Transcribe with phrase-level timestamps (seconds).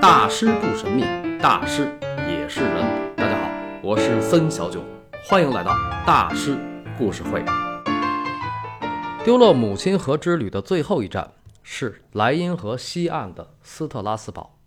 [0.00, 1.02] 大师不神秘，
[1.42, 1.94] 大师
[2.26, 3.14] 也是人。
[3.14, 3.50] 大家好，
[3.82, 4.82] 我是森小九，
[5.28, 5.72] 欢迎来到
[6.06, 6.56] 大师
[6.96, 7.44] 故事会。
[9.22, 11.32] 丢勒母亲河之旅的最后一站
[11.62, 14.58] 是莱茵河西岸的斯特拉斯堡。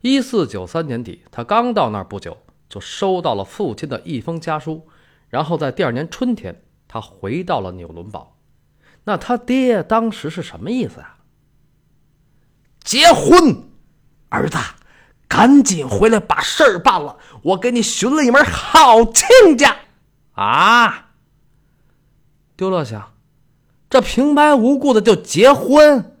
[0.00, 4.88] 一四九三年底，他刚到那儿不久，就收到了父亲的一封家书，
[5.28, 8.38] 然后在第二年春天，他回到了纽伦堡。
[9.04, 11.18] 那他爹当时是什么意思啊？
[12.82, 13.69] 结婚，
[14.30, 14.58] 儿子，
[15.28, 19.76] 赶紧回来把事儿办了，我给你寻了一门好亲家。
[20.32, 21.10] 啊！
[22.56, 23.12] 丢乐想，
[23.88, 26.16] 这平白无故的就结婚，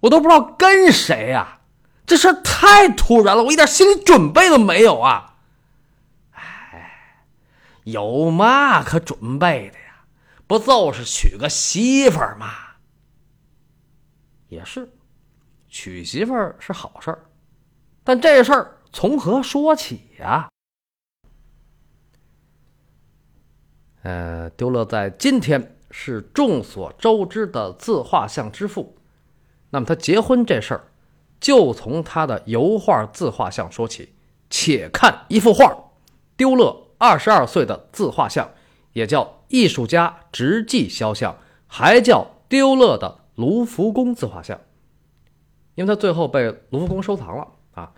[0.00, 1.60] 我都不知道跟谁呀，
[2.06, 5.34] 这事太突然了，我一点心理准备都没有啊！
[6.32, 7.26] 哎，
[7.84, 10.04] 有嘛可准备的呀？
[10.46, 12.52] 不就是娶个媳妇儿吗？
[14.48, 14.95] 也是。
[15.78, 17.26] 娶媳妇儿是好事儿，
[18.02, 20.48] 但这事儿从何说起呀？
[24.02, 28.96] 呃，丢勒在今天是众所周知的自画像之父。
[29.68, 30.88] 那么他结婚这事儿，
[31.38, 34.14] 就从他的油画自画像说起。
[34.48, 35.76] 且看一幅画，
[36.38, 38.50] 丢勒二十二岁的自画像，
[38.94, 44.58] 也叫艺术家直迹肖像，还叫丢勒的卢浮宫自画像。
[45.76, 47.92] 因为他最后被卢浮宫收藏了啊，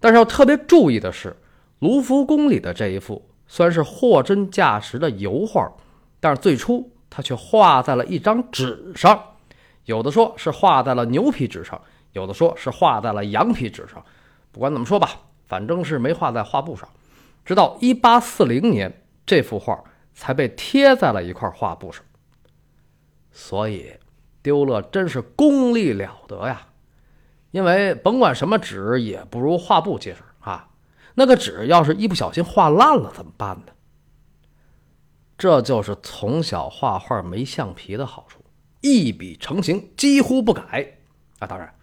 [0.00, 1.36] 但是要特别注意的是，
[1.80, 5.70] 卢浮宫里的这一幅虽然是货真价实的油画，
[6.18, 9.22] 但是最初它却画在了一张纸上，
[9.84, 11.80] 有的说是画在了牛皮纸上，
[12.12, 14.04] 有的说是画在了羊皮纸上，
[14.52, 15.10] 不管怎么说吧，
[15.46, 16.88] 反正是没画在画布上。
[17.44, 19.82] 直到1840年，这幅画
[20.14, 22.02] 才被贴在了一块画布上。
[23.30, 23.92] 所以，
[24.42, 26.66] 丢勒真是功力了得呀！
[27.56, 30.68] 因为甭管什么纸也不如画布结实啊！
[31.14, 33.72] 那个纸要是一不小心画烂了怎么办呢？
[35.38, 38.44] 这就是从小画画没橡皮的好处，
[38.82, 40.98] 一笔成型，几乎不改
[41.38, 41.46] 啊！
[41.46, 41.74] 当然，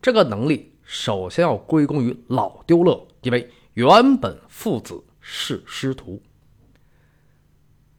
[0.00, 6.22] 这个能力首先要归功于老丢勒，因为原本父子是师徒。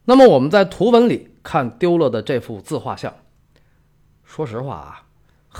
[0.06, 3.14] 那么我们在图文里看丢勒的这幅自画像，
[4.24, 5.04] 说实话啊。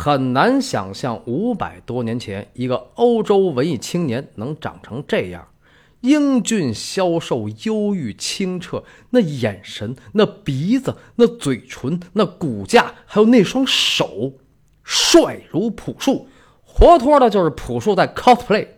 [0.01, 5.49] 很难想象五百多年前一个欧洲文艺青年能长成这样，
[6.03, 14.35] 英俊消瘦、忧郁清澈，那眼神、那鼻子、那嘴唇、那骨架，还有那双手，
[14.85, 16.29] 帅如朴树，
[16.63, 18.69] 活脱的就是朴树在 cosplay。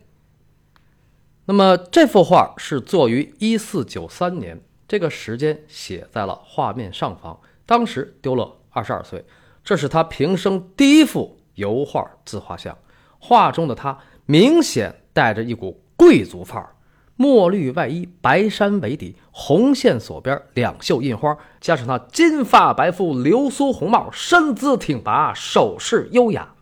[1.44, 9.22] 那么这幅画是作于一四九三年，这个时间写在了画面上方，当时丢勒二十二岁。
[9.62, 12.76] 这是他平生第一幅油画自画像，
[13.18, 16.74] 画中的他明显带着一股贵族范儿，
[17.16, 26.54] 墨绿外衣，白衫为底，红线锁边，两袖印花，加上他金发白肤，流苏红帽，身姿挺拔，手势优雅。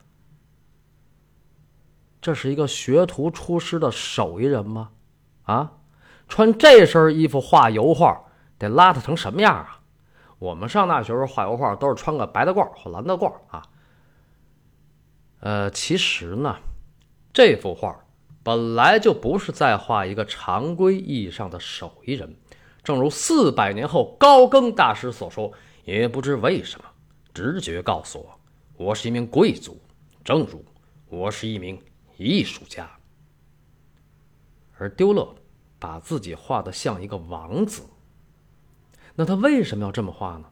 [2.20, 4.91] 这是一个学徒出师的手艺人吗？
[5.44, 5.75] 啊，
[6.28, 8.25] 穿这身衣服画油画，
[8.59, 9.78] 得邋遢成什么样啊？
[10.38, 13.62] 我们上大学时候画油画都是穿个白大褂或蓝大褂啊。
[15.41, 16.56] 呃，其实呢，
[17.32, 18.04] 这幅画
[18.43, 22.37] 本来就不是在画一个常规意义上的手艺人。
[22.82, 25.53] 正如四百年后高更大师所说
[25.84, 26.87] ：“也不知为什么，
[27.34, 28.41] 直觉告诉我，
[28.87, 29.78] 我是一名贵族，
[30.25, 30.65] 正如
[31.09, 31.78] 我是一名
[32.16, 32.88] 艺术家。”
[34.78, 35.34] 而丢勒
[35.78, 37.82] 把自己画的像一个王子。
[39.20, 40.44] 那他为什么要这么画呢？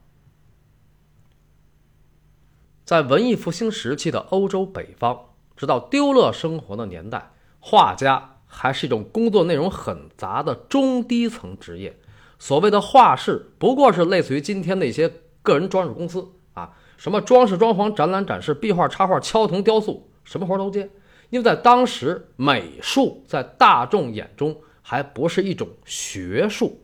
[2.83, 5.17] 在文艺复兴时期的欧洲北方，
[5.55, 11.97] 直到丢勒生活的年代，画家还是一种工作内容很杂的中低层职业。
[12.39, 20.89] 所谓的画室，不过是类似于今天那些个人装饰公司啊，什么装饰、装潢、展览、展示、壁画、插画、敲铜、雕塑，什么活都接。
[21.29, 26.81] 因为在当时，美术在大众眼中还不是一种学术。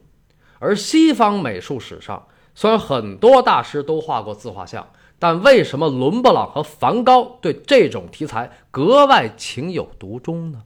[0.63, 2.25] 而西方美术史上，
[2.55, 4.87] 虽然很多大师都画过自画像，
[5.19, 10.63] 但为什么伦勃朗和梵高对这种题材格外情有独钟呢？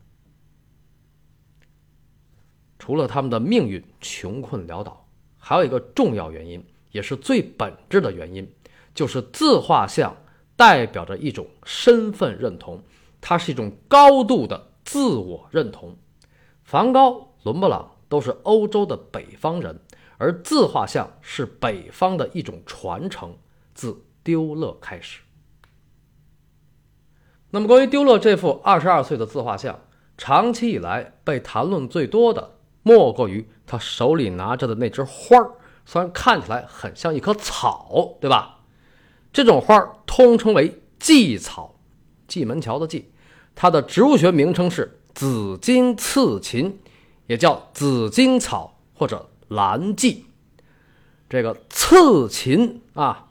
[2.78, 5.04] 除了他们的命运穷困潦倒，
[5.36, 8.48] 还有一个重要原因，也是最本质的原因，
[8.94, 10.16] 就是自画像
[10.56, 12.80] 代表着一种身份认同，
[13.20, 15.98] 它是一种高度的自我认同。
[16.64, 19.80] 梵高、伦勃朗都是欧洲的北方人。
[20.18, 23.38] 而自画像是北方的一种传承，
[23.74, 25.22] 自丢勒开始。
[27.52, 29.80] 那么，关于丢勒这幅二十二岁的自画像，
[30.18, 35.52] 长期以来被谈论最多的，莫过于他手里拿着的那枝花儿。
[35.86, 38.66] 虽然看起来很像一棵草，对吧？
[39.32, 41.80] 这种花儿通称为蓟草，
[42.28, 43.12] 蓟门桥的蓟。
[43.56, 46.80] 它的植物学名称是紫荆刺芹，
[47.28, 50.26] 也叫紫荆草或者蓝蓟。
[51.30, 53.28] 这个刺芹啊，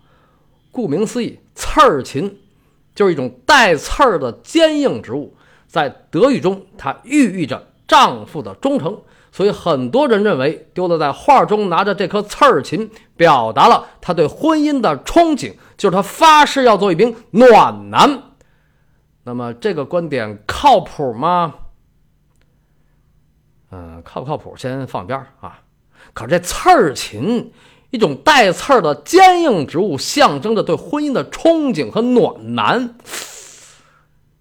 [0.71, 2.39] 顾名思义，刺儿芹
[2.95, 5.35] 就是一种带刺儿的坚硬植物。
[5.67, 9.01] 在德语中，它寓意着丈夫的忠诚，
[9.33, 18.23] 所以很多人认为丢勒在画中拿着这颗刺儿琴，表达了他对婚姻的憧憬，就是他发誓要做一名暖男。
[19.25, 21.55] 那么这个观点靠谱吗？
[23.71, 25.61] 嗯，靠不靠谱先放一边啊。
[26.17, 27.53] 可是这刺儿琴，
[27.91, 32.97] 一种带刺儿的坚硬植物，象征着对婚姻的憧憬和暖男。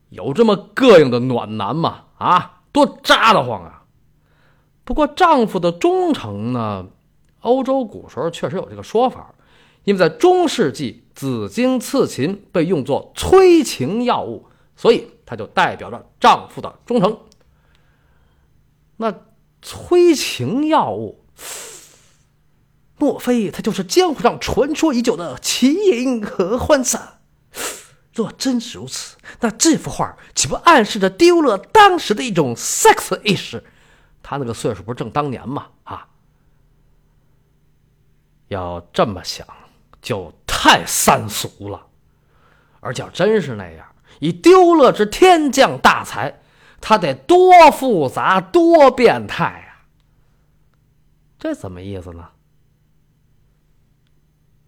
[0.08, 2.04] 有这么膈应的暖男吗？
[2.18, 3.84] 啊，多扎得慌啊！
[4.86, 6.88] 不过丈夫的忠诚呢？
[7.42, 9.36] 欧洲古时候确实有这个说法，
[9.84, 14.46] 因为在中世纪，紫荆刺芹被用作催情药物，
[14.78, 17.18] 所以它就代表着丈夫的忠诚。
[18.96, 19.14] 那
[19.62, 21.25] 催情药物，
[22.98, 27.20] 莫非他就是江湖上传说已久的奇淫合欢散？
[28.14, 33.64] 若真是如此，那这幅画岂不暗示着丢了当时的一种 sex 意识？
[34.24, 35.68] 他那个岁数不是正当年吗？
[35.84, 36.08] 啊，
[38.48, 39.46] 要这么想
[40.02, 41.88] 就太三俗了。
[42.80, 43.86] 而且要真是那样，
[44.20, 46.42] 以丢了之天降大才，
[46.80, 49.90] 他得多复杂多变态啊！
[51.38, 52.30] 这怎么意思呢？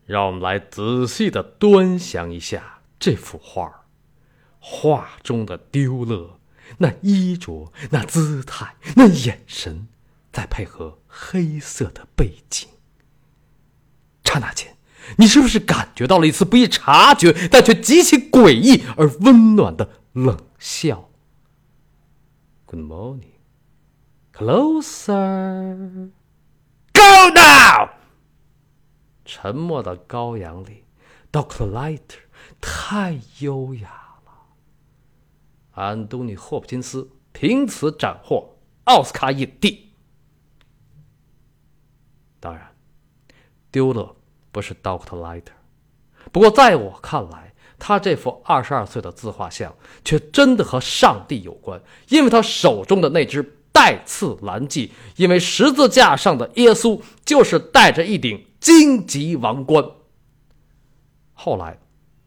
[0.08, 2.80] 让我们来仔细的端详一下。
[3.00, 3.86] 这幅画，
[4.60, 6.40] 画中的丢勒，
[6.80, 9.88] 那衣着，那姿态，那眼神，
[10.32, 12.68] 再配合黑色的背景，
[14.24, 14.76] 刹那间，
[15.18, 21.12] 你是不是感觉到了一次不易察觉，但却极其诡异而温暖的冷笑
[22.66, 23.38] ？Good morning,
[24.34, 26.10] closer,
[26.92, 27.87] go now。
[29.28, 30.86] 沉默的羔羊里
[31.32, 32.22] ，Doctor Lighter。
[32.62, 33.90] 太优雅
[34.26, 34.32] 了，
[35.72, 39.92] 安东尼·霍普金斯凭此斩获奥斯卡影帝。
[42.40, 42.74] 当然，
[43.70, 44.16] 丢勒
[44.52, 45.52] 不是 Doctor Lighter，
[46.32, 49.76] 不过在我看来，他这幅二十二岁的自画像
[50.06, 59.84] 却真的和上帝有关，因为他手中的那只带刺蓝髻，因为十字架上的耶稣就是戴着一顶荆棘王冠。
[61.34, 61.80] 后来。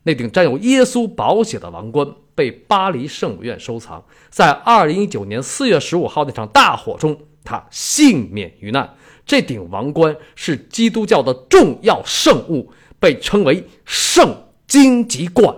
[0.02, 8.96] 那顶沾有耶稣宝血的王冠被巴黎圣母院收藏，在二零一九年四月十五号那场大火中，他幸免于难。
[9.26, 15.54] 这顶王冠是基督教的重要圣物，被称为圣荆棘冠。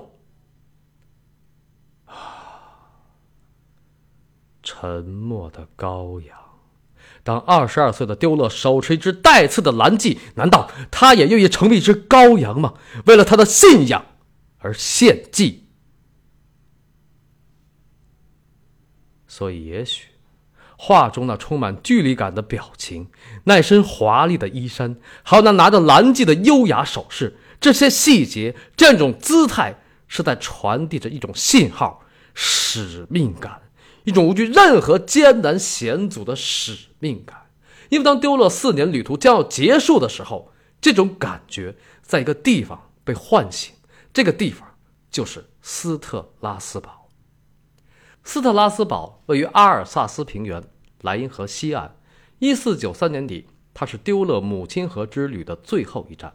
[4.65, 6.37] 沉默的羔羊。
[7.25, 12.75] 当二十二岁的丢勒手持一只带刺的蓝髻，难道他也愿意成为一只羔羊吗？
[13.07, 14.07] 为了他的信仰。
[14.65, 15.67] 而献祭，
[19.27, 20.05] 所以也许
[20.77, 23.09] 画中那充满距离感的表情，
[23.43, 33.63] 那身华丽的衣衫，还有那拿着蓝髻的优雅手势，这些细节，这种姿态，是在传递着一种信号：使命感，
[34.05, 37.51] 一种无惧任何艰难险阻的使命感。
[37.91, 43.75] 因为当丢勒四年旅途将要结束的时候，这种感觉在一个地方被唤醒。
[44.15, 44.77] 这个地方
[45.11, 47.09] 就是斯特拉斯堡。
[48.25, 50.63] 斯特拉斯堡位于阿尔萨斯平原
[51.01, 51.97] 莱茵河西岸。
[52.39, 56.35] 一四九三年底，它是丢勒母亲河之旅的最后一站。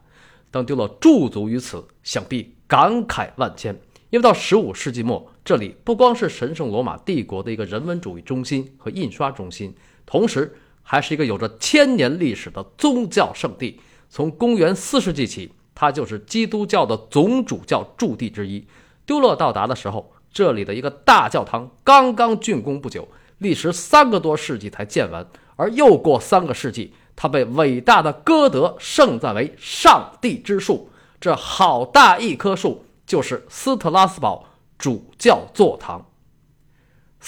[0.52, 3.80] 当丢勒驻足于此，想必感慨万千。
[4.10, 9.76] 因为到十五世纪末，这里不光是神圣罗马帝国的一个人文主义中心和印刷中心，
[10.08, 13.80] 同时还是一个有着千年历史的宗教圣地。
[14.10, 15.52] 从公元四世纪起。
[15.80, 18.66] 它就是基督教的总主教驻地之一。
[19.06, 25.24] 丢勒到达的时候，这里的一个大教堂刚刚竣工不久，历时三个多世纪才建完。
[25.56, 30.90] 而又过三个世纪，它被伟大的歌德盛赞为“上帝之树”。
[31.22, 34.46] 这好大一棵树，就是斯特拉斯堡
[34.80, 36.04] 主教座堂。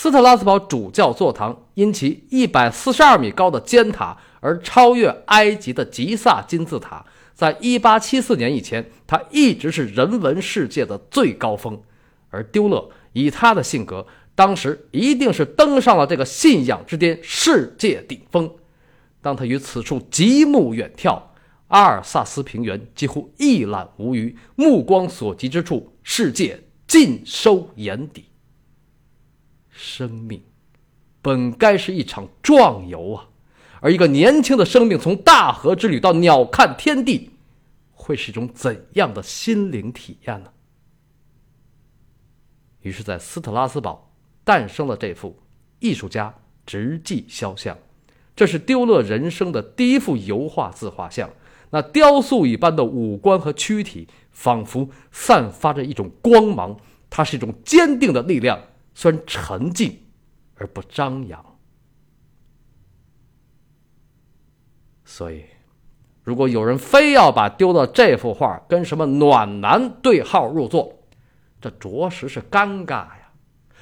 [0.02, 7.06] 斯特拉斯堡主教座堂因其一百四十二米高的尖塔而超越埃及的吉萨金字塔。
[7.36, 11.78] 在一八七四年以前，它一直是人文世界的最高峰。
[12.30, 18.50] 而丢勒以他的性格，当时一定是登上了这个信仰之巅，世界顶峰。
[19.22, 21.22] 当他于此处极目远眺，
[21.68, 28.24] 阿尔萨斯平原几乎一览无余，目光所及之处，世界尽收眼底。
[29.80, 30.44] 生命
[31.22, 33.30] 本该是一场壮游啊，
[33.80, 37.32] 而一个年轻的生命从大河之旅到鸟瞰天地，
[37.94, 40.52] 会是一种怎样的心灵体验呢？
[42.82, 44.12] 于是，在斯特拉斯堡
[44.44, 45.40] 诞生了这幅
[45.80, 46.34] 艺术家
[46.66, 47.78] 直迹肖像，
[48.36, 51.30] 这是丢勒人生的第一幅油画自画像。
[51.70, 56.78] 那雕塑一般的五官和躯体，仿佛散发着一种光芒，
[57.10, 58.60] 它是一种坚定的力量，
[59.00, 59.98] 虽然沉静
[60.56, 61.58] 而不张扬。
[65.06, 65.46] 所以，
[66.22, 71.00] 如果有人非要把丢的这幅画跟什么暖男对号入座，
[71.62, 73.32] 这着实是尴尬呀。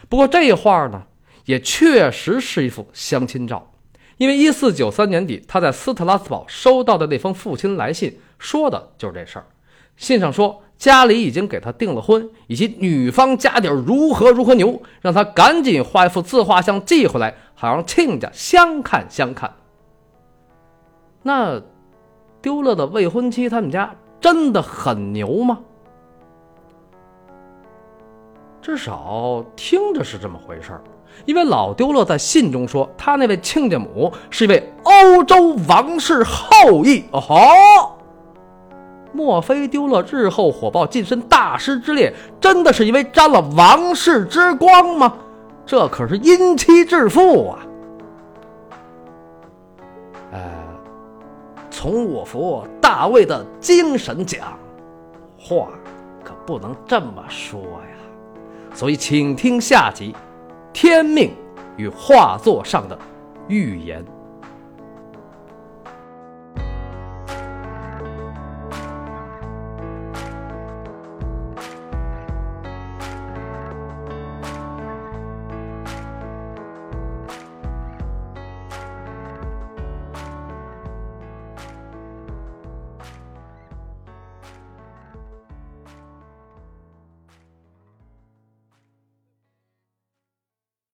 [0.08, 1.08] 不过这画呢，
[1.46, 3.74] 也确实是一幅相亲照。
[4.18, 9.48] 因为一四九三年底，他在斯特拉斯堡收到的那封父亲来信，说的就是这事儿。
[9.96, 19.52] 信上说家里已经给他订了婚，以及女方家底如何如何牛，让他赶紧画一幅自画像寄回来，好让亲家相看相看。
[21.24, 21.62] 那
[22.42, 25.60] 丢了的未婚妻他们家真的很牛吗？
[28.62, 30.84] 至少听着是这么回事儿。
[31.26, 37.04] 因为老丢了在信中说，他那位亲家母是一位欧洲王室后裔。
[37.12, 37.97] 哦吼！
[39.18, 45.12] 莫非丢了日后火爆晋升大师之列，真的是因为沾了王室之光吗？
[45.66, 47.60] 这可是因妻致富啊！
[50.32, 50.40] 呃，
[51.72, 54.56] 从我佛大卫的精神讲，
[55.36, 55.70] 话
[56.24, 57.98] 可不能这么说呀。
[58.76, 60.16] 所以，请听下集。
[60.72, 61.32] 天命
[61.76, 62.96] 与画作上的
[63.48, 64.06] 预言。